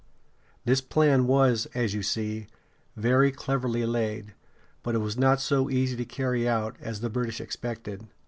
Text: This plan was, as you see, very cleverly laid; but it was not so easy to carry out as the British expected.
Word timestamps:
This 0.65 0.81
plan 0.81 1.27
was, 1.27 1.67
as 1.75 1.93
you 1.93 2.01
see, 2.01 2.47
very 2.95 3.31
cleverly 3.31 3.85
laid; 3.85 4.33
but 4.81 4.95
it 4.95 4.97
was 4.97 5.15
not 5.15 5.39
so 5.39 5.69
easy 5.69 5.95
to 5.95 6.05
carry 6.05 6.49
out 6.49 6.75
as 6.81 7.01
the 7.01 7.09
British 7.11 7.39
expected. 7.39 8.07